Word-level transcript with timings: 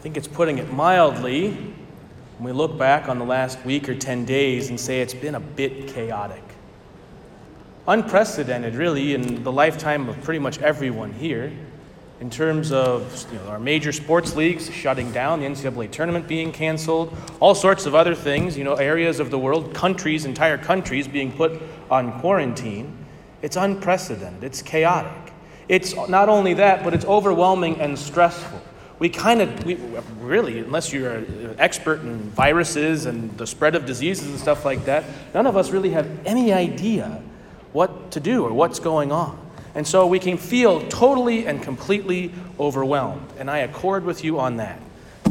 think 0.00 0.16
it's 0.16 0.28
putting 0.28 0.58
it 0.58 0.72
mildly 0.72 1.50
when 2.38 2.44
we 2.44 2.52
look 2.52 2.78
back 2.78 3.08
on 3.08 3.18
the 3.18 3.24
last 3.24 3.62
week 3.64 3.88
or 3.88 3.94
10 3.94 4.24
days 4.24 4.70
and 4.70 4.80
say 4.80 5.00
it's 5.02 5.12
been 5.12 5.34
a 5.34 5.40
bit 5.40 5.88
chaotic. 5.88 6.42
Unprecedented, 7.86 8.74
really, 8.74 9.14
in 9.14 9.42
the 9.42 9.52
lifetime 9.52 10.08
of 10.08 10.20
pretty 10.22 10.38
much 10.38 10.58
everyone 10.60 11.12
here 11.12 11.52
in 12.20 12.28
terms 12.28 12.70
of 12.70 13.26
you 13.32 13.38
know, 13.38 13.46
our 13.48 13.58
major 13.58 13.92
sports 13.92 14.36
leagues 14.36 14.70
shutting 14.70 15.10
down, 15.10 15.40
the 15.40 15.46
NCAA 15.46 15.90
tournament 15.90 16.28
being 16.28 16.52
canceled, 16.52 17.16
all 17.40 17.54
sorts 17.54 17.86
of 17.86 17.94
other 17.94 18.14
things, 18.14 18.58
you 18.58 18.64
know, 18.64 18.74
areas 18.74 19.20
of 19.20 19.30
the 19.30 19.38
world, 19.38 19.74
countries, 19.74 20.26
entire 20.26 20.58
countries 20.58 21.08
being 21.08 21.32
put 21.32 21.60
on 21.90 22.20
quarantine. 22.20 22.94
It's 23.40 23.56
unprecedented, 23.56 24.44
it's 24.44 24.60
chaotic. 24.60 25.32
It's 25.68 25.94
not 26.08 26.28
only 26.28 26.54
that, 26.54 26.84
but 26.84 26.92
it's 26.92 27.06
overwhelming 27.06 27.80
and 27.80 27.98
stressful. 27.98 28.60
We 29.00 29.08
kind 29.08 29.40
of, 29.40 30.22
really, 30.22 30.58
unless 30.58 30.92
you're 30.92 31.10
an 31.10 31.56
expert 31.58 32.02
in 32.02 32.18
viruses 32.18 33.06
and 33.06 33.36
the 33.38 33.46
spread 33.46 33.74
of 33.74 33.86
diseases 33.86 34.28
and 34.28 34.38
stuff 34.38 34.66
like 34.66 34.84
that, 34.84 35.04
none 35.32 35.46
of 35.46 35.56
us 35.56 35.70
really 35.70 35.90
have 35.90 36.06
any 36.26 36.52
idea 36.52 37.22
what 37.72 38.10
to 38.12 38.20
do 38.20 38.44
or 38.44 38.52
what's 38.52 38.78
going 38.78 39.10
on. 39.10 39.38
And 39.74 39.86
so 39.86 40.06
we 40.06 40.18
can 40.18 40.36
feel 40.36 40.86
totally 40.88 41.46
and 41.46 41.62
completely 41.62 42.30
overwhelmed. 42.58 43.26
And 43.38 43.50
I 43.50 43.58
accord 43.58 44.04
with 44.04 44.22
you 44.22 44.38
on 44.38 44.58
that. 44.58 44.78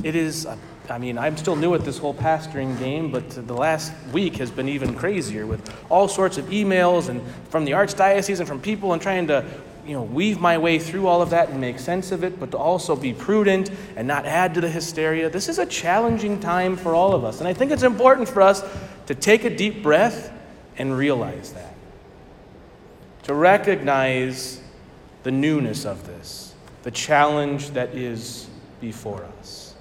It 0.04 0.16
is, 0.16 0.48
uh, 0.48 0.58
I 0.90 0.98
mean, 0.98 1.20
I'm 1.20 1.38
still 1.38 1.56
new 1.56 1.76
at 1.76 1.86
this 1.86 2.00
whole 2.00 2.16
pastoring 2.16 2.80
game, 2.80 3.12
but 3.12 3.30
the 3.30 3.54
last 3.54 3.94
week 4.12 4.38
has 4.38 4.50
been 4.50 4.68
even 4.68 4.96
crazier 4.96 5.46
with 5.46 5.72
all 5.92 6.08
sorts 6.08 6.40
of 6.40 6.46
emails 6.46 7.10
and 7.10 7.22
from 7.50 7.66
the 7.66 7.72
archdiocese 7.74 8.40
and 8.40 8.48
from 8.48 8.60
people 8.62 8.94
and 8.94 9.02
trying 9.02 9.28
to 9.28 9.46
you 9.86 9.94
know, 9.94 10.04
weave 10.04 10.40
my 10.40 10.58
way 10.58 10.80
through 10.80 11.08
all 11.08 11.22
of 11.22 11.30
that 11.32 11.50
and 11.50 11.60
make 11.60 11.80
sense 11.80 12.12
of 12.12 12.24
it, 12.24 12.40
but 12.40 12.52
to 12.52 12.58
also 12.58 12.96
be 12.96 13.14
prudent 13.14 13.72
and 13.96 14.08
not 14.08 14.26
add 14.26 14.54
to 14.54 14.62
the 14.62 14.70
hysteria. 14.70 15.30
This 15.30 15.50
is 15.50 15.60
a 15.60 15.66
challenging 15.66 16.40
time 16.40 16.76
for 16.76 16.96
all 16.96 17.14
of 17.14 17.24
us. 17.24 17.40
And 17.40 17.48
I 17.48 17.54
think 17.54 17.72
it's 17.72 17.84
important 17.84 18.30
for 18.30 18.42
us 18.42 18.64
to 19.08 19.16
take 19.16 19.44
a 19.44 19.56
deep 19.56 19.82
breath 19.82 20.32
and 20.78 20.96
realize 20.96 21.54
that 21.54 21.70
to 23.30 23.36
recognize 23.36 24.60
the 25.22 25.30
newness 25.30 25.86
of 25.86 26.08
this, 26.08 26.56
the 26.82 26.90
challenge 26.90 27.70
that 27.72 27.94
is 27.94 28.48
before 28.82 29.24
us. 29.40 29.76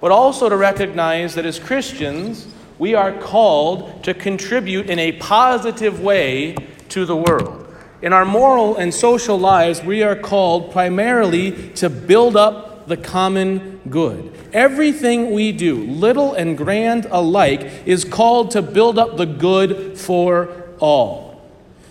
But 0.00 0.10
also 0.10 0.48
to 0.48 0.56
recognize 0.56 1.36
that 1.36 1.46
as 1.46 1.60
Christians, 1.60 2.48
we 2.76 2.94
are 2.94 3.12
called 3.12 4.02
to 4.02 4.12
contribute 4.12 4.90
in 4.90 4.98
a 4.98 5.12
positive 5.12 6.00
way 6.00 6.56
to 6.88 7.04
the 7.04 7.16
world. 7.16 7.57
In 8.00 8.12
our 8.12 8.24
moral 8.24 8.76
and 8.76 8.94
social 8.94 9.38
lives, 9.38 9.82
we 9.82 10.04
are 10.04 10.14
called 10.14 10.70
primarily 10.70 11.70
to 11.70 11.90
build 11.90 12.36
up 12.36 12.86
the 12.86 12.96
common 12.96 13.80
good. 13.90 14.32
Everything 14.52 15.32
we 15.32 15.50
do, 15.50 15.84
little 15.84 16.32
and 16.34 16.56
grand 16.56 17.06
alike, 17.10 17.60
is 17.84 18.04
called 18.04 18.52
to 18.52 18.62
build 18.62 18.98
up 18.98 19.16
the 19.16 19.26
good 19.26 19.98
for 19.98 20.48
all. 20.78 21.42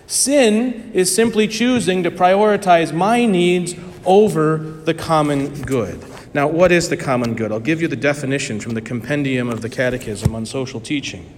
Sin 0.06 0.90
is 0.94 1.14
simply 1.14 1.46
choosing 1.46 2.02
to 2.02 2.10
prioritize 2.10 2.92
my 2.92 3.26
needs 3.26 3.74
over 4.06 4.56
the 4.56 4.94
common 4.94 5.62
good. 5.62 6.02
Now, 6.32 6.48
what 6.48 6.72
is 6.72 6.88
the 6.88 6.96
common 6.96 7.34
good? 7.34 7.52
I'll 7.52 7.60
give 7.60 7.82
you 7.82 7.88
the 7.88 7.96
definition 7.96 8.60
from 8.60 8.72
the 8.72 8.80
Compendium 8.80 9.50
of 9.50 9.60
the 9.60 9.68
Catechism 9.68 10.34
on 10.34 10.46
Social 10.46 10.80
Teaching. 10.80 11.30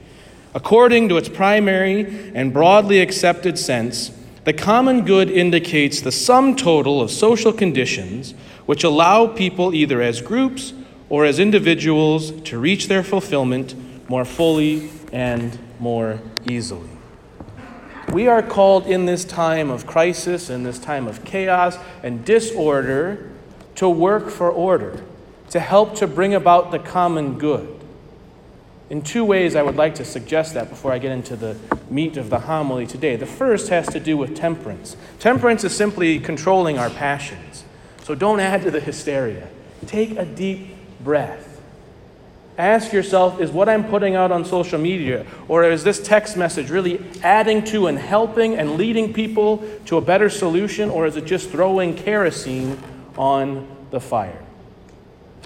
According 0.55 1.09
to 1.09 1.17
its 1.17 1.29
primary 1.29 2.33
and 2.35 2.53
broadly 2.53 3.01
accepted 3.01 3.59
sense, 3.59 4.13
the 4.45 4.53
common 4.53 5.05
good 5.05 5.31
indicates 5.31 6.01
the 6.01 6.13
sum 6.13 6.57
total 6.57 7.01
of 7.01 7.11
social 7.11 7.53
conditions 7.53 8.33
which 8.67 8.85
allow 8.85 9.27
people, 9.27 9.75
either 9.75 10.01
as 10.01 10.21
groups 10.21 10.73
or 11.09 11.25
as 11.25 11.39
individuals, 11.39 12.31
to 12.43 12.59
reach 12.59 12.89
their 12.89 13.03
fulfillment 13.03 13.75
more 14.09 14.25
fully 14.25 14.91
and 15.13 15.59
more 15.79 16.21
easily. 16.49 16.89
We 18.13 18.29
are 18.29 18.43
called 18.43 18.87
in 18.87 19.07
this 19.07 19.25
time 19.25 19.71
of 19.71 19.87
crisis, 19.87 20.51
in 20.51 20.63
this 20.63 20.79
time 20.79 21.07
of 21.07 21.25
chaos 21.25 21.77
and 22.03 22.25
disorder, 22.25 23.31
to 23.77 23.89
work 23.89 24.31
for 24.31 24.51
order, 24.51 25.03
to 25.51 25.61
help 25.61 25.95
to 25.97 26.07
bring 26.07 26.35
about 26.35 26.71
the 26.71 26.79
common 26.79 27.39
good. 27.39 27.80
In 28.91 29.03
two 29.03 29.25
ways, 29.25 29.55
I 29.55 29.63
would 29.63 29.77
like 29.77 29.95
to 29.95 30.05
suggest 30.05 30.55
that 30.55 30.69
before 30.69 30.91
I 30.93 30.99
get 30.99 31.13
into 31.13 31.37
the 31.37 31.57
meat 31.89 32.17
of 32.17 32.29
the 32.29 32.41
homily 32.41 32.89
today. 32.89 33.15
The 33.15 33.25
first 33.25 33.69
has 33.69 33.87
to 33.91 34.01
do 34.01 34.17
with 34.17 34.35
temperance. 34.35 34.97
Temperance 35.21 35.63
is 35.63 35.73
simply 35.75 36.19
controlling 36.19 36.77
our 36.77 36.91
passions. 36.91 37.65
So 38.03 38.17
don't 38.17 38.41
add 38.41 38.63
to 38.63 38.71
the 38.73 38.81
hysteria. 38.81 39.49
Take 39.87 40.17
a 40.19 40.25
deep 40.25 40.75
breath. 41.05 41.61
Ask 42.59 42.93
yourself 42.93 43.41
is 43.41 43.53
what 43.53 43.69
I'm 43.69 43.85
putting 43.85 44.17
out 44.17 44.33
on 44.33 44.45
social 44.45 44.79
media 44.79 45.25
or 45.47 45.65
is 45.65 45.85
this 45.85 46.03
text 46.03 46.37
message 46.37 46.69
really 46.69 47.01
adding 47.23 47.65
to 47.67 47.87
and 47.87 47.97
helping 47.97 48.57
and 48.57 48.73
leading 48.73 49.15
people 49.15 49.65
to 49.87 49.97
a 49.99 50.01
better 50.01 50.29
solution 50.29 50.91
or 50.91 51.07
is 51.07 51.17
it 51.17 51.25
just 51.25 51.49
throwing 51.49 51.95
kerosene 51.95 52.77
on 53.17 53.67
the 53.93 54.01
fire? 54.01 54.45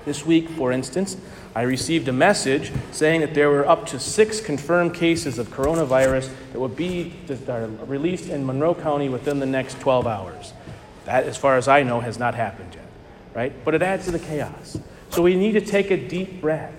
This 0.04 0.26
week, 0.26 0.48
for 0.48 0.72
instance, 0.72 1.16
I 1.54 1.62
received 1.62 2.08
a 2.08 2.12
message 2.12 2.72
saying 2.90 3.20
that 3.20 3.32
there 3.32 3.48
were 3.48 3.66
up 3.66 3.86
to 3.86 4.00
six 4.00 4.40
confirmed 4.40 4.92
cases 4.94 5.38
of 5.38 5.48
coronavirus 5.48 6.30
that 6.52 6.58
would 6.58 6.74
be 6.74 7.14
released 7.86 8.28
in 8.28 8.44
Monroe 8.44 8.74
County 8.74 9.08
within 9.08 9.38
the 9.38 9.46
next 9.46 9.78
12 9.80 10.06
hours. 10.06 10.52
That, 11.04 11.24
as 11.24 11.36
far 11.36 11.56
as 11.56 11.68
I 11.68 11.84
know, 11.84 12.00
has 12.00 12.18
not 12.18 12.34
happened 12.34 12.74
yet, 12.74 12.86
right? 13.34 13.52
But 13.64 13.74
it 13.74 13.82
adds 13.82 14.06
to 14.06 14.10
the 14.10 14.18
chaos. 14.18 14.78
So 15.10 15.22
we 15.22 15.36
need 15.36 15.52
to 15.52 15.60
take 15.60 15.92
a 15.92 15.96
deep 15.96 16.40
breath. 16.40 16.72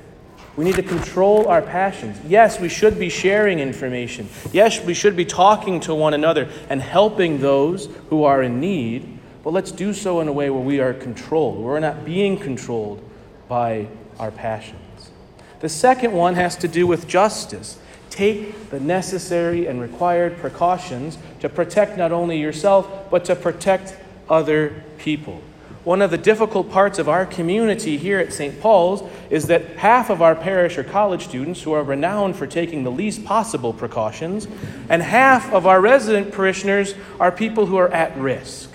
We 0.58 0.66
need 0.66 0.76
to 0.76 0.84
control 0.84 1.48
our 1.48 1.62
passions. 1.62 2.20
Yes, 2.28 2.60
we 2.60 2.68
should 2.68 3.00
be 3.00 3.10
sharing 3.10 3.60
information. 3.60 4.28
Yes, 4.52 4.84
we 4.84 4.94
should 4.94 5.16
be 5.16 5.26
talking 5.26 5.80
to 5.82 5.96
one 5.96 6.14
another 6.14 6.50
and 6.70 6.82
helping 6.82 7.40
those 7.40 7.88
who 8.10 8.26
are 8.26 8.44
in 8.44 8.60
need. 8.60 9.20
But 9.44 9.54
let's 9.54 9.72
do 9.72 9.94
so 9.94 10.20
in 10.20 10.28
a 10.28 10.34
way 10.34 10.50
where 10.50 10.62
we 10.62 10.80
are 10.80 10.94
controlled. 10.94 11.60
We're 11.60 11.80
not 11.80 12.04
being 12.04 12.38
controlled 12.38 13.02
by 13.48 13.88
our 14.20 14.32
passions. 14.32 15.12
The 15.60 15.70
second 15.70 16.14
one 16.14 16.36
has 16.36 16.56
to 16.58 16.68
do 16.68 16.86
with 16.86 17.08
justice. 17.08 17.80
Take 18.10 18.70
the 18.70 18.80
necessary 18.80 19.68
and 19.68 19.82
required 19.82 20.38
precautions 20.38 21.18
to 21.40 21.50
protect 21.50 21.98
not 21.98 22.12
only 22.12 22.40
yourself, 22.40 23.10
but 23.10 23.26
to 23.26 23.36
protect 23.36 23.98
other 24.30 24.84
people. 24.98 25.42
One 25.84 26.02
of 26.02 26.10
the 26.10 26.18
difficult 26.18 26.72
parts 26.72 26.98
of 26.98 27.08
our 27.08 27.28
community 27.28 27.98
here 27.98 28.18
at 28.18 28.34
St. 28.34 28.60
Paul's 28.60 29.08
is 29.30 29.46
that 29.48 29.78
half 29.78 30.10
of 30.10 30.20
our 30.20 30.34
parish 30.34 30.80
are 30.80 30.84
college 30.84 31.26
students 31.26 31.62
who 31.62 31.74
are 31.74 31.84
renowned 31.84 32.36
for 32.36 32.48
taking 32.48 32.84
the 32.84 32.92
least 32.92 33.24
possible 33.24 33.72
precautions, 33.72 34.48
and 34.90 35.04
half 35.04 35.54
of 35.54 35.68
our 35.68 35.80
resident 35.80 36.32
parishioners 36.32 36.96
are 37.20 37.32
people 37.32 37.68
who 37.68 37.78
are 37.78 37.94
at 37.94 38.18
risk 38.18 38.72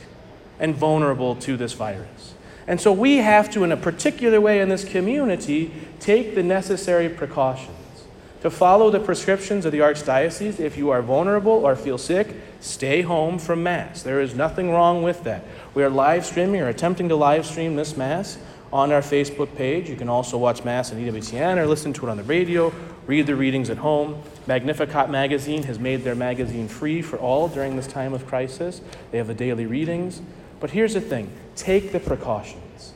and 0.60 0.76
vulnerable 0.76 1.34
to 1.34 1.56
this 1.56 1.72
virus. 1.72 2.34
And 2.70 2.80
so 2.80 2.92
we 2.92 3.16
have 3.16 3.50
to, 3.50 3.64
in 3.64 3.72
a 3.72 3.76
particular 3.76 4.40
way 4.40 4.60
in 4.60 4.68
this 4.68 4.84
community, 4.84 5.72
take 5.98 6.36
the 6.36 6.42
necessary 6.44 7.08
precautions 7.08 8.04
to 8.42 8.48
follow 8.48 8.92
the 8.92 9.00
prescriptions 9.00 9.66
of 9.66 9.72
the 9.72 9.80
Archdiocese. 9.80 10.60
If 10.60 10.78
you 10.78 10.90
are 10.90 11.02
vulnerable 11.02 11.66
or 11.66 11.74
feel 11.74 11.98
sick, 11.98 12.36
stay 12.60 13.02
home 13.02 13.40
from 13.40 13.64
Mass. 13.64 14.04
There 14.04 14.20
is 14.20 14.36
nothing 14.36 14.70
wrong 14.70 15.02
with 15.02 15.24
that. 15.24 15.42
We 15.74 15.82
are 15.82 15.90
live 15.90 16.24
streaming 16.24 16.60
or 16.60 16.68
attempting 16.68 17.08
to 17.08 17.16
live 17.16 17.44
stream 17.44 17.74
this 17.74 17.96
Mass 17.96 18.38
on 18.72 18.92
our 18.92 19.02
Facebook 19.02 19.56
page. 19.56 19.90
You 19.90 19.96
can 19.96 20.08
also 20.08 20.38
watch 20.38 20.62
Mass 20.62 20.92
on 20.92 20.98
EWTN 20.98 21.56
or 21.56 21.66
listen 21.66 21.92
to 21.94 22.06
it 22.06 22.08
on 22.08 22.18
the 22.18 22.22
radio, 22.22 22.72
read 23.04 23.26
the 23.26 23.34
readings 23.34 23.68
at 23.68 23.78
home. 23.78 24.22
Magnificat 24.46 25.10
magazine 25.10 25.64
has 25.64 25.80
made 25.80 26.04
their 26.04 26.14
magazine 26.14 26.68
free 26.68 27.02
for 27.02 27.18
all 27.18 27.48
during 27.48 27.74
this 27.74 27.88
time 27.88 28.12
of 28.12 28.28
crisis. 28.28 28.80
They 29.10 29.18
have 29.18 29.26
the 29.26 29.34
daily 29.34 29.66
readings. 29.66 30.22
But 30.60 30.70
here's 30.70 30.94
the 30.94 31.00
thing 31.00 31.32
take 31.56 31.92
the 31.92 32.00
precautions, 32.00 32.92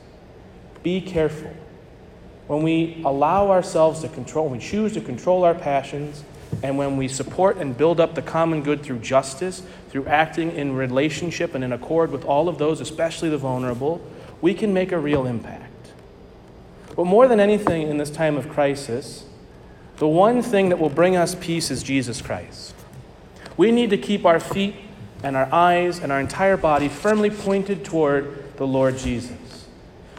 be 0.83 1.01
careful. 1.01 1.53
When 2.47 2.61
we 2.61 3.01
allow 3.03 3.49
ourselves 3.49 4.01
to 4.01 4.07
control, 4.07 4.45
when 4.49 4.59
we 4.59 4.63
choose 4.63 4.93
to 4.93 5.01
control 5.01 5.43
our 5.43 5.55
passions, 5.55 6.23
and 6.61 6.77
when 6.77 6.95
we 6.95 7.07
support 7.07 7.57
and 7.57 7.75
build 7.75 7.99
up 7.99 8.15
the 8.15 8.21
common 8.21 8.61
good 8.61 8.83
through 8.83 8.99
justice, 8.99 9.63
through 9.89 10.05
acting 10.05 10.51
in 10.51 10.75
relationship 10.75 11.55
and 11.55 11.63
in 11.63 11.73
accord 11.73 12.11
with 12.11 12.23
all 12.23 12.47
of 12.47 12.57
those, 12.57 12.81
especially 12.81 13.29
the 13.29 13.37
vulnerable, 13.37 13.99
we 14.41 14.53
can 14.53 14.73
make 14.73 14.91
a 14.91 14.99
real 14.99 15.25
impact. 15.25 15.63
But 16.95 17.05
more 17.05 17.27
than 17.27 17.39
anything 17.39 17.87
in 17.87 17.97
this 17.97 18.09
time 18.09 18.37
of 18.37 18.47
crisis, 18.47 19.25
the 19.97 20.07
one 20.07 20.41
thing 20.41 20.69
that 20.69 20.79
will 20.79 20.89
bring 20.89 21.15
us 21.15 21.35
peace 21.35 21.71
is 21.71 21.83
Jesus 21.83 22.21
Christ. 22.21 22.73
We 23.57 23.71
need 23.71 23.89
to 23.89 23.97
keep 23.97 24.25
our 24.25 24.39
feet 24.39 24.75
and 25.23 25.35
our 25.35 25.51
eyes 25.51 25.99
and 25.99 26.11
our 26.11 26.19
entire 26.19 26.57
body 26.57 26.89
firmly 26.89 27.29
pointed 27.29 27.83
toward 27.83 28.55
the 28.57 28.67
Lord 28.67 28.97
Jesus 28.97 29.37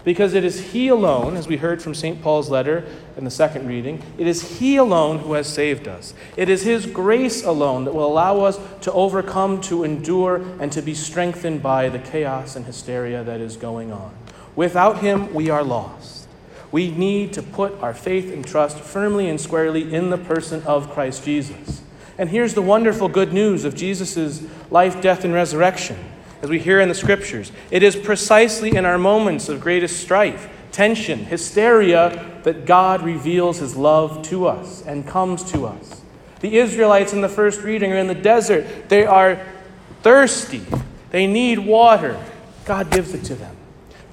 because 0.07 0.35
it 0.35 0.45
is 0.45 0.71
He 0.71 0.87
alone, 0.87 1.37
as 1.37 1.49
we 1.49 1.57
heard 1.57 1.83
from 1.83 1.93
St. 1.93 2.23
Paul's 2.23 2.49
letter 2.49 2.85
in 3.17 3.25
the 3.25 3.31
second 3.31 3.67
reading, 3.67 4.01
it 4.17 4.29
is 4.29 4.61
He 4.61 4.77
alone 4.77 5.19
who 5.19 5.33
has 5.33 5.49
saved 5.49 5.89
us. 5.89 6.15
It 6.37 6.49
is 6.49 6.63
His 6.63 6.87
grace 6.87 7.45
alone 7.45 7.85
that 7.87 7.93
will 7.93 8.07
allow 8.07 8.43
us 8.43 8.57
to 8.83 8.93
overcome, 8.93 9.61
to 9.63 9.83
endure, 9.83 10.37
and 10.61 10.71
to 10.71 10.81
be 10.81 10.95
strengthened 10.95 11.61
by 11.61 11.89
the 11.89 11.99
chaos 11.99 12.55
and 12.55 12.65
hysteria 12.65 13.25
that 13.25 13.41
is 13.41 13.57
going 13.57 13.91
on. 13.91 14.15
Without 14.55 15.01
Him, 15.01 15.35
we 15.35 15.51
are 15.51 15.65
lost. 15.65 16.29
We 16.71 16.93
need 16.93 17.33
to 17.33 17.43
put 17.43 17.73
our 17.81 17.93
faith 17.93 18.33
and 18.33 18.47
trust 18.47 18.79
firmly 18.79 19.29
and 19.29 19.41
squarely 19.41 19.93
in 19.93 20.11
the 20.11 20.19
person 20.19 20.63
of 20.63 20.89
Christ 20.89 21.25
Jesus. 21.25 21.83
And 22.17 22.31
here's 22.31 22.55
the 22.55 22.63
wonderful 22.63 23.09
good 23.09 23.33
news 23.33 23.65
of 23.65 23.75
Jesus' 23.75 24.41
life, 24.71 25.01
death, 25.01 25.25
and 25.25 25.33
resurrection, 25.33 25.97
as 26.43 26.51
we 26.51 26.59
hear 26.59 26.81
in 26.81 26.89
the 26.89 26.95
scriptures. 26.95 27.53
It 27.71 27.83
is 27.83 27.97
precisely 27.97 28.77
in 28.77 28.85
our 28.85 28.99
moments 28.99 29.49
of 29.49 29.61
greatest 29.61 30.01
strife, 30.01 30.49
tension, 30.73 31.21
hysteria, 31.25 32.41
that 32.45 32.67
God 32.67 33.03
reveals 33.03 33.59
his 33.59 33.77
love 33.77 34.23
to 34.29 34.47
us 34.47 34.85
and 34.87 35.07
comes 35.07 35.43
to 35.53 35.67
us. 35.67 36.03
The 36.41 36.59
Israelites 36.59 37.13
in 37.13 37.23
the 37.23 37.29
first 37.29 37.63
reading 37.63 37.93
are 37.93 37.99
in 37.99 38.07
the 38.07 38.15
desert. 38.15 38.89
They 38.89 39.07
are 39.07 39.45
thirsty, 40.03 40.63
they 41.11 41.27
need 41.27 41.59
water. 41.59 42.23
God 42.65 42.91
gives 42.91 43.15
it 43.15 43.25
to 43.25 43.35
them. 43.35 43.56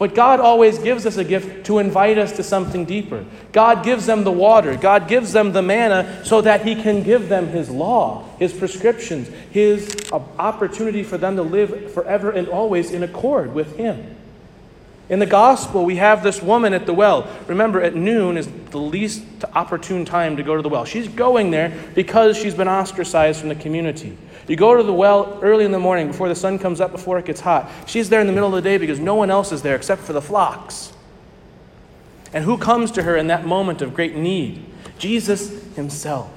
But 0.03 0.15
God 0.15 0.41
always 0.41 0.79
gives 0.79 1.05
us 1.05 1.15
a 1.15 1.23
gift 1.23 1.67
to 1.67 1.79
invite 1.79 2.17
us 2.17 2.33
to 2.33 2.43
something 2.43 2.83
deeper. 2.83 3.23
God 3.53 3.85
gives 3.85 4.05
them 4.05 4.25
the 4.25 4.33
water, 4.33 4.75
God 4.75 5.07
gives 5.07 5.31
them 5.31 5.53
the 5.53 5.61
manna 5.61 6.25
so 6.25 6.41
that 6.41 6.65
He 6.65 6.75
can 6.75 7.03
give 7.03 7.29
them 7.29 7.47
His 7.47 7.69
law, 7.69 8.25
His 8.37 8.51
prescriptions, 8.51 9.29
His 9.51 9.95
uh, 10.11 10.19
opportunity 10.37 11.03
for 11.03 11.17
them 11.17 11.37
to 11.37 11.41
live 11.41 11.93
forever 11.93 12.31
and 12.31 12.49
always 12.49 12.91
in 12.91 13.01
accord 13.01 13.53
with 13.53 13.77
Him. 13.77 14.17
In 15.07 15.19
the 15.19 15.25
gospel, 15.25 15.85
we 15.85 15.95
have 15.95 16.21
this 16.21 16.41
woman 16.41 16.73
at 16.73 16.85
the 16.85 16.93
well. 16.93 17.25
Remember, 17.47 17.81
at 17.81 17.95
noon 17.95 18.35
is 18.35 18.49
the 18.71 18.79
least 18.79 19.23
opportune 19.55 20.03
time 20.03 20.35
to 20.35 20.43
go 20.43 20.57
to 20.57 20.61
the 20.61 20.67
well. 20.67 20.83
She's 20.83 21.07
going 21.07 21.51
there 21.51 21.71
because 21.95 22.35
she's 22.35 22.55
been 22.55 22.67
ostracized 22.67 23.39
from 23.39 23.47
the 23.47 23.55
community. 23.55 24.17
You 24.47 24.55
go 24.55 24.75
to 24.75 24.83
the 24.83 24.93
well 24.93 25.39
early 25.41 25.65
in 25.65 25.71
the 25.71 25.79
morning 25.79 26.07
before 26.07 26.27
the 26.27 26.35
sun 26.35 26.59
comes 26.59 26.81
up, 26.81 26.91
before 26.91 27.17
it 27.17 27.25
gets 27.25 27.41
hot. 27.41 27.69
She's 27.87 28.09
there 28.09 28.21
in 28.21 28.27
the 28.27 28.33
middle 28.33 28.49
of 28.49 28.55
the 28.55 28.69
day 28.69 28.77
because 28.77 28.99
no 28.99 29.15
one 29.15 29.31
else 29.31 29.51
is 29.51 29.61
there 29.61 29.75
except 29.75 30.01
for 30.01 30.13
the 30.13 30.21
flocks. 30.21 30.91
And 32.33 32.43
who 32.43 32.57
comes 32.57 32.91
to 32.91 33.03
her 33.03 33.15
in 33.15 33.27
that 33.27 33.45
moment 33.45 33.81
of 33.81 33.93
great 33.93 34.15
need? 34.15 34.65
Jesus 34.97 35.75
himself. 35.75 36.29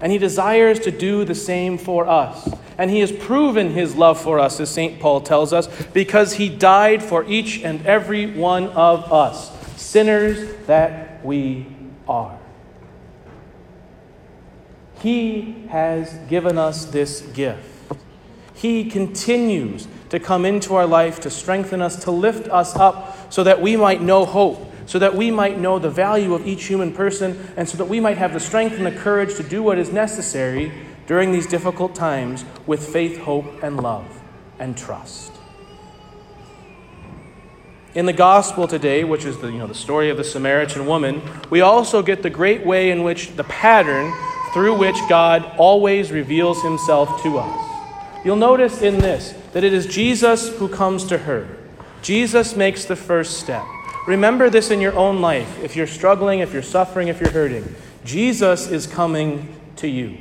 And 0.00 0.10
he 0.10 0.18
desires 0.18 0.80
to 0.80 0.90
do 0.90 1.24
the 1.24 1.34
same 1.34 1.78
for 1.78 2.08
us. 2.08 2.48
And 2.76 2.90
he 2.90 3.00
has 3.00 3.12
proven 3.12 3.70
his 3.70 3.94
love 3.94 4.20
for 4.20 4.40
us, 4.40 4.58
as 4.58 4.68
St. 4.70 4.98
Paul 4.98 5.20
tells 5.20 5.52
us, 5.52 5.68
because 5.92 6.34
he 6.34 6.48
died 6.48 7.02
for 7.02 7.24
each 7.24 7.62
and 7.62 7.86
every 7.86 8.26
one 8.26 8.68
of 8.70 9.12
us, 9.12 9.52
sinners 9.80 10.52
that 10.66 11.24
we 11.24 11.66
are. 12.08 12.38
He 15.04 15.54
has 15.68 16.14
given 16.30 16.56
us 16.56 16.86
this 16.86 17.20
gift. 17.34 17.92
He 18.54 18.88
continues 18.88 19.86
to 20.08 20.18
come 20.18 20.46
into 20.46 20.74
our 20.76 20.86
life 20.86 21.20
to 21.20 21.30
strengthen 21.30 21.82
us, 21.82 22.04
to 22.04 22.10
lift 22.10 22.48
us 22.48 22.74
up, 22.74 23.30
so 23.30 23.44
that 23.44 23.60
we 23.60 23.76
might 23.76 24.00
know 24.00 24.24
hope, 24.24 24.72
so 24.86 24.98
that 24.98 25.14
we 25.14 25.30
might 25.30 25.60
know 25.60 25.78
the 25.78 25.90
value 25.90 26.32
of 26.32 26.46
each 26.46 26.64
human 26.64 26.90
person, 26.90 27.52
and 27.58 27.68
so 27.68 27.76
that 27.76 27.84
we 27.84 28.00
might 28.00 28.16
have 28.16 28.32
the 28.32 28.40
strength 28.40 28.76
and 28.76 28.86
the 28.86 28.92
courage 28.92 29.34
to 29.36 29.42
do 29.42 29.62
what 29.62 29.76
is 29.76 29.92
necessary 29.92 30.72
during 31.06 31.32
these 31.32 31.46
difficult 31.46 31.94
times 31.94 32.46
with 32.66 32.82
faith, 32.90 33.18
hope, 33.18 33.62
and 33.62 33.82
love 33.82 34.22
and 34.58 34.74
trust. 34.74 35.32
In 37.94 38.06
the 38.06 38.14
gospel 38.14 38.66
today, 38.66 39.04
which 39.04 39.26
is 39.26 39.36
the, 39.36 39.48
you 39.48 39.58
know, 39.58 39.66
the 39.66 39.74
story 39.74 40.08
of 40.08 40.16
the 40.16 40.24
Samaritan 40.24 40.86
woman, 40.86 41.20
we 41.50 41.60
also 41.60 42.02
get 42.02 42.22
the 42.22 42.30
great 42.30 42.64
way 42.64 42.90
in 42.90 43.02
which 43.02 43.36
the 43.36 43.44
pattern 43.44 44.10
through 44.54 44.78
which 44.78 44.96
God 45.08 45.44
always 45.58 46.12
reveals 46.12 46.62
himself 46.62 47.22
to 47.24 47.38
us. 47.38 48.24
You'll 48.24 48.36
notice 48.36 48.82
in 48.82 48.98
this 48.98 49.34
that 49.52 49.64
it 49.64 49.74
is 49.74 49.86
Jesus 49.86 50.48
who 50.58 50.68
comes 50.68 51.04
to 51.06 51.18
her. 51.18 51.48
Jesus 52.02 52.54
makes 52.54 52.84
the 52.84 52.94
first 52.94 53.38
step. 53.38 53.64
Remember 54.06 54.48
this 54.48 54.70
in 54.70 54.80
your 54.80 54.94
own 54.94 55.20
life. 55.20 55.62
If 55.62 55.74
you're 55.74 55.88
struggling, 55.88 56.38
if 56.38 56.52
you're 56.52 56.62
suffering, 56.62 57.08
if 57.08 57.20
you're 57.20 57.32
hurting, 57.32 57.74
Jesus 58.04 58.70
is 58.70 58.86
coming 58.86 59.56
to 59.76 59.88
you. 59.88 60.18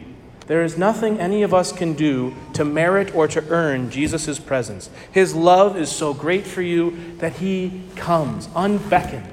There 0.48 0.64
is 0.64 0.80
nothing 0.80 1.20
any 1.20 1.44
of 1.44 1.54
us 1.54 1.72
can 1.72 1.94
do 1.94 2.34
to 2.54 2.66
merit 2.66 3.14
or 3.14 3.28
to 3.28 3.48
earn 3.50 3.92
Jesus' 3.92 4.40
presence. 4.40 4.90
His 5.12 5.36
love 5.36 5.78
is 5.78 5.92
so 5.92 6.14
great 6.14 6.48
for 6.48 6.62
you 6.64 7.16
that 7.20 7.34
He 7.34 7.84
comes 7.96 8.50
unbeckoned. 8.56 9.32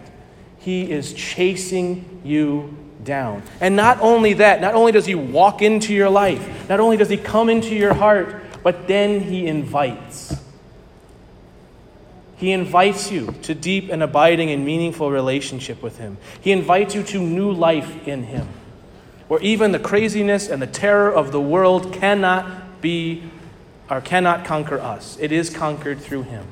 He 0.58 0.90
is 0.90 1.14
chasing 1.14 2.20
you 2.22 2.76
down. 3.04 3.42
And 3.60 3.76
not 3.76 4.00
only 4.00 4.34
that, 4.34 4.60
not 4.60 4.74
only 4.74 4.92
does 4.92 5.06
He 5.06 5.14
walk 5.14 5.62
into 5.62 5.94
your 5.94 6.10
life, 6.10 6.68
not 6.68 6.80
only 6.80 6.96
does 6.96 7.08
He 7.08 7.16
come 7.16 7.48
into 7.48 7.74
your 7.74 7.94
heart, 7.94 8.42
but 8.62 8.86
then 8.86 9.20
He 9.20 9.46
invites. 9.46 10.36
He 12.36 12.52
invites 12.52 13.10
you 13.10 13.34
to 13.42 13.54
deep 13.54 13.90
and 13.90 14.02
abiding 14.02 14.50
and 14.50 14.64
meaningful 14.64 15.10
relationship 15.10 15.82
with 15.82 15.98
Him. 15.98 16.16
He 16.40 16.52
invites 16.52 16.94
you 16.94 17.02
to 17.04 17.20
new 17.20 17.52
life 17.52 18.08
in 18.08 18.24
Him, 18.24 18.48
where 19.28 19.40
even 19.42 19.72
the 19.72 19.78
craziness 19.78 20.48
and 20.48 20.60
the 20.62 20.66
terror 20.66 21.12
of 21.12 21.32
the 21.32 21.40
world 21.40 21.92
cannot 21.92 22.80
be 22.80 23.24
or 23.90 24.00
cannot 24.00 24.44
conquer 24.44 24.78
us. 24.78 25.18
It 25.20 25.32
is 25.32 25.50
conquered 25.50 26.00
through 26.00 26.22
Him. 26.22 26.46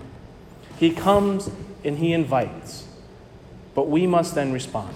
He 0.77 0.91
comes 0.91 1.51
and 1.85 1.99
He 1.99 2.13
invites, 2.13 2.87
but 3.75 3.89
we 3.89 4.07
must 4.07 4.35
then 4.35 4.53
respond. 4.53 4.95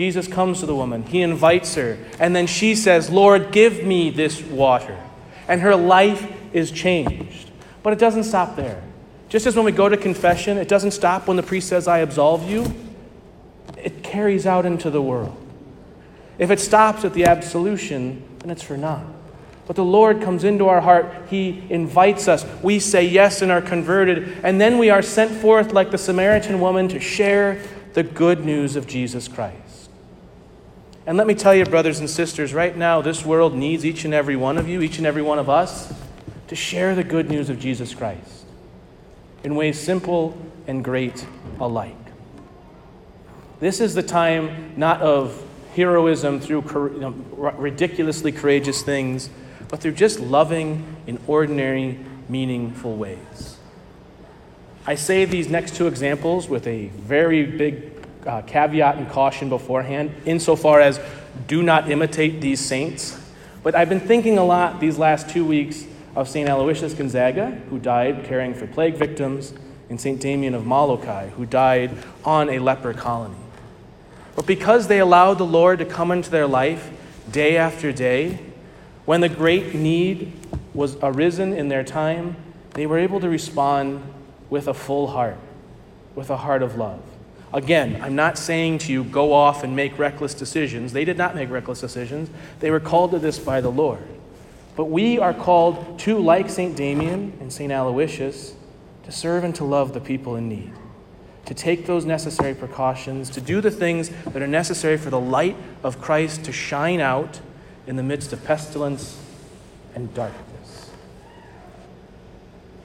Jesus 0.00 0.26
comes 0.26 0.60
to 0.60 0.66
the 0.66 0.74
woman, 0.74 1.02
he 1.02 1.20
invites 1.20 1.74
her, 1.74 1.98
and 2.18 2.34
then 2.34 2.46
she 2.46 2.74
says, 2.74 3.10
Lord, 3.10 3.52
give 3.52 3.84
me 3.84 4.08
this 4.08 4.40
water. 4.40 4.98
And 5.46 5.60
her 5.60 5.76
life 5.76 6.26
is 6.54 6.70
changed. 6.70 7.50
But 7.82 7.92
it 7.92 7.98
doesn't 7.98 8.24
stop 8.24 8.56
there. 8.56 8.82
Just 9.28 9.44
as 9.44 9.56
when 9.56 9.66
we 9.66 9.72
go 9.72 9.90
to 9.90 9.98
confession, 9.98 10.56
it 10.56 10.68
doesn't 10.68 10.92
stop 10.92 11.28
when 11.28 11.36
the 11.36 11.42
priest 11.42 11.68
says, 11.68 11.86
I 11.86 11.98
absolve 11.98 12.48
you, 12.48 12.72
it 13.76 14.02
carries 14.02 14.46
out 14.46 14.64
into 14.64 14.88
the 14.88 15.02
world. 15.02 15.36
If 16.38 16.50
it 16.50 16.60
stops 16.60 17.04
at 17.04 17.12
the 17.12 17.26
absolution, 17.26 18.26
then 18.38 18.48
it's 18.48 18.62
for 18.62 18.78
naught. 18.78 19.04
But 19.66 19.76
the 19.76 19.84
Lord 19.84 20.22
comes 20.22 20.44
into 20.44 20.66
our 20.68 20.80
heart. 20.80 21.12
He 21.28 21.62
invites 21.68 22.26
us. 22.26 22.46
We 22.62 22.78
say 22.78 23.06
yes 23.06 23.42
and 23.42 23.52
are 23.52 23.60
converted. 23.60 24.38
And 24.44 24.58
then 24.58 24.78
we 24.78 24.88
are 24.88 25.02
sent 25.02 25.30
forth, 25.30 25.74
like 25.74 25.90
the 25.90 25.98
Samaritan 25.98 26.58
woman, 26.58 26.88
to 26.88 27.00
share 27.00 27.62
the 27.92 28.02
good 28.02 28.46
news 28.46 28.76
of 28.76 28.86
Jesus 28.86 29.28
Christ. 29.28 29.69
And 31.10 31.18
let 31.18 31.26
me 31.26 31.34
tell 31.34 31.52
you, 31.52 31.64
brothers 31.64 31.98
and 31.98 32.08
sisters, 32.08 32.54
right 32.54 32.76
now, 32.76 33.02
this 33.02 33.24
world 33.24 33.52
needs 33.52 33.84
each 33.84 34.04
and 34.04 34.14
every 34.14 34.36
one 34.36 34.56
of 34.56 34.68
you, 34.68 34.80
each 34.80 34.98
and 34.98 35.06
every 35.08 35.22
one 35.22 35.40
of 35.40 35.50
us, 35.50 35.92
to 36.46 36.54
share 36.54 36.94
the 36.94 37.02
good 37.02 37.28
news 37.28 37.50
of 37.50 37.58
Jesus 37.58 37.92
Christ 37.92 38.44
in 39.42 39.56
ways 39.56 39.76
simple 39.76 40.38
and 40.68 40.84
great 40.84 41.26
alike. 41.58 41.96
This 43.58 43.80
is 43.80 43.96
the 43.96 44.04
time 44.04 44.72
not 44.76 45.00
of 45.00 45.44
heroism 45.74 46.38
through 46.38 46.62
you 46.94 47.00
know, 47.00 47.10
ridiculously 47.58 48.30
courageous 48.30 48.82
things, 48.82 49.30
but 49.68 49.80
through 49.80 49.94
just 49.94 50.20
loving 50.20 50.94
in 51.08 51.18
ordinary, 51.26 51.98
meaningful 52.28 52.94
ways. 52.94 53.56
I 54.86 54.94
say 54.94 55.24
these 55.24 55.48
next 55.48 55.74
two 55.74 55.88
examples 55.88 56.48
with 56.48 56.68
a 56.68 56.86
very 56.86 57.44
big 57.46 57.99
uh, 58.26 58.42
caveat 58.42 58.96
and 58.96 59.08
caution 59.08 59.48
beforehand, 59.48 60.14
insofar 60.24 60.80
as 60.80 61.00
do 61.46 61.62
not 61.62 61.90
imitate 61.90 62.40
these 62.40 62.60
saints. 62.60 63.18
But 63.62 63.74
I've 63.74 63.88
been 63.88 64.00
thinking 64.00 64.38
a 64.38 64.44
lot 64.44 64.80
these 64.80 64.98
last 64.98 65.28
two 65.28 65.44
weeks 65.44 65.84
of 66.16 66.28
St. 66.28 66.48
Aloysius 66.48 66.94
Gonzaga, 66.94 67.50
who 67.70 67.78
died 67.78 68.24
caring 68.24 68.54
for 68.54 68.66
plague 68.66 68.96
victims, 68.96 69.54
and 69.88 70.00
St. 70.00 70.20
Damien 70.20 70.54
of 70.54 70.64
Molokai, 70.64 71.30
who 71.30 71.44
died 71.44 71.90
on 72.24 72.48
a 72.48 72.58
leper 72.58 72.94
colony. 72.94 73.36
But 74.36 74.46
because 74.46 74.86
they 74.86 75.00
allowed 75.00 75.34
the 75.34 75.46
Lord 75.46 75.80
to 75.80 75.84
come 75.84 76.10
into 76.10 76.30
their 76.30 76.46
life 76.46 76.90
day 77.30 77.56
after 77.56 77.92
day, 77.92 78.38
when 79.04 79.20
the 79.20 79.28
great 79.28 79.74
need 79.74 80.32
was 80.72 80.96
arisen 81.02 81.52
in 81.52 81.68
their 81.68 81.82
time, 81.82 82.36
they 82.74 82.86
were 82.86 82.98
able 82.98 83.20
to 83.20 83.28
respond 83.28 84.02
with 84.48 84.68
a 84.68 84.74
full 84.74 85.08
heart, 85.08 85.36
with 86.14 86.30
a 86.30 86.36
heart 86.36 86.62
of 86.62 86.76
love. 86.76 87.02
Again, 87.52 88.00
I'm 88.00 88.14
not 88.14 88.38
saying 88.38 88.78
to 88.78 88.92
you, 88.92 89.02
go 89.02 89.32
off 89.32 89.64
and 89.64 89.74
make 89.74 89.98
reckless 89.98 90.34
decisions. 90.34 90.92
They 90.92 91.04
did 91.04 91.18
not 91.18 91.34
make 91.34 91.50
reckless 91.50 91.80
decisions. 91.80 92.30
They 92.60 92.70
were 92.70 92.80
called 92.80 93.10
to 93.10 93.18
this 93.18 93.38
by 93.38 93.60
the 93.60 93.70
Lord. 93.70 94.06
But 94.76 94.84
we 94.84 95.18
are 95.18 95.34
called 95.34 95.98
to, 96.00 96.18
like 96.18 96.48
St. 96.48 96.76
Damien 96.76 97.36
and 97.40 97.52
St. 97.52 97.72
Aloysius, 97.72 98.54
to 99.02 99.12
serve 99.12 99.42
and 99.42 99.54
to 99.56 99.64
love 99.64 99.92
the 99.94 100.00
people 100.00 100.36
in 100.36 100.48
need, 100.48 100.72
to 101.46 101.54
take 101.54 101.86
those 101.86 102.04
necessary 102.04 102.54
precautions, 102.54 103.28
to 103.30 103.40
do 103.40 103.60
the 103.60 103.70
things 103.70 104.10
that 104.26 104.40
are 104.40 104.46
necessary 104.46 104.96
for 104.96 105.10
the 105.10 105.20
light 105.20 105.56
of 105.82 106.00
Christ 106.00 106.44
to 106.44 106.52
shine 106.52 107.00
out 107.00 107.40
in 107.88 107.96
the 107.96 108.02
midst 108.04 108.32
of 108.32 108.44
pestilence 108.44 109.20
and 109.96 110.14
darkness. 110.14 110.90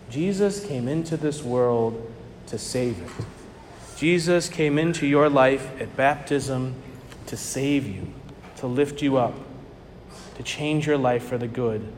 Jesus 0.10 0.66
came 0.66 0.88
into 0.88 1.18
this 1.18 1.44
world 1.44 2.12
to 2.48 2.58
save 2.58 3.00
it. 3.00 3.26
Jesus 3.98 4.50
came 4.50 4.78
into 4.78 5.08
your 5.08 5.30
life 5.30 5.70
at 5.82 5.96
baptism 5.96 6.76
to 7.28 7.38
save 7.38 7.88
you, 7.88 8.14
to 8.58 8.68
lift 8.68 9.02
you 9.02 9.18
up, 9.18 9.34
to 10.36 10.44
change 10.44 10.86
your 10.86 10.98
life 10.98 11.24
for 11.24 11.38
the 11.38 11.48
good 11.48 11.92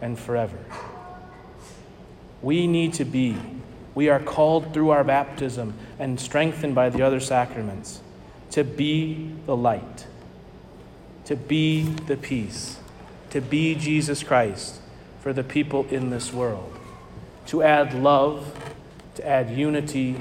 and 0.00 0.18
forever. 0.18 0.58
We 2.42 2.66
need 2.66 2.94
to 2.94 3.04
be 3.04 3.36
we 3.98 4.08
are 4.08 4.20
called 4.20 4.72
through 4.72 4.90
our 4.90 5.02
baptism 5.02 5.74
and 5.98 6.20
strengthened 6.20 6.72
by 6.72 6.88
the 6.88 7.02
other 7.02 7.18
sacraments 7.18 8.00
to 8.52 8.62
be 8.62 9.34
the 9.44 9.56
light, 9.56 10.06
to 11.24 11.34
be 11.34 11.82
the 11.82 12.16
peace, 12.16 12.78
to 13.30 13.40
be 13.40 13.74
Jesus 13.74 14.22
Christ 14.22 14.80
for 15.20 15.32
the 15.32 15.42
people 15.42 15.84
in 15.90 16.10
this 16.10 16.32
world, 16.32 16.78
to 17.46 17.60
add 17.60 17.92
love, 17.92 18.56
to 19.16 19.26
add 19.26 19.50
unity, 19.50 20.14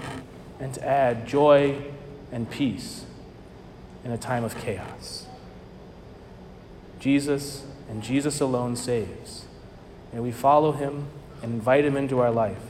and 0.60 0.74
to 0.74 0.88
add 0.88 1.28
joy 1.28 1.84
and 2.32 2.50
peace 2.50 3.06
in 4.04 4.12
a 4.12 4.18
time 4.18 4.44
of 4.44 4.58
chaos. 4.58 5.28
Jesus 7.00 7.66
and 7.90 8.02
Jesus 8.02 8.40
alone 8.40 8.76
saves. 8.76 9.46
May 10.14 10.20
we 10.20 10.32
follow 10.32 10.72
him 10.72 11.08
and 11.42 11.54
invite 11.54 11.86
him 11.86 11.96
into 11.96 12.20
our 12.20 12.32
life 12.32 12.62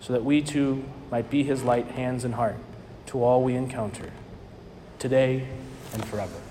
so 0.00 0.12
that 0.12 0.24
we 0.24 0.42
too 0.42 0.84
might 1.10 1.30
be 1.30 1.42
his 1.42 1.62
light, 1.62 1.86
hands, 1.88 2.24
and 2.24 2.34
heart 2.34 2.56
to 3.06 3.22
all 3.22 3.42
we 3.42 3.54
encounter, 3.54 4.10
today 4.98 5.46
and 5.92 6.04
forever. 6.04 6.41